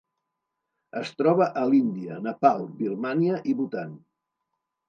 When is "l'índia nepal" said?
1.73-2.65